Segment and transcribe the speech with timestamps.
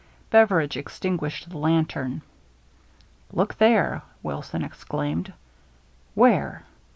[0.31, 2.23] Beveridge extinguished the lantern."
[3.31, 5.31] Look there!" Wilson exclaimed.
[6.15, 6.63] "Where?"